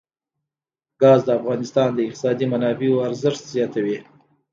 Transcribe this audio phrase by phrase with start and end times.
[1.01, 3.97] ګاز د افغانستان د اقتصادي منابعو ارزښت زیاتوي.